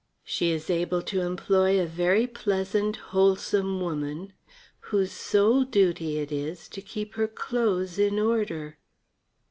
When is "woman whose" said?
3.81-5.11